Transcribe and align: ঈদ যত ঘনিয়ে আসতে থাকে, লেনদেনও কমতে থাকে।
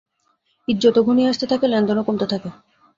ঈদ 0.67 0.77
যত 0.79 0.97
ঘনিয়ে 1.07 1.29
আসতে 1.29 1.45
থাকে, 1.51 1.65
লেনদেনও 1.67 2.03
কমতে 2.03 2.25
থাকে। 2.31 2.49